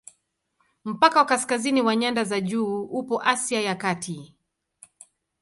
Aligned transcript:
Mpaka 0.85 1.19
wa 1.19 1.25
kaskazini 1.25 1.81
wa 1.81 1.95
nyanda 1.95 2.23
za 2.23 2.41
juu 2.41 2.81
upo 2.81 3.21
Asia 3.21 3.61
ya 3.61 3.75
Kati. 3.75 4.35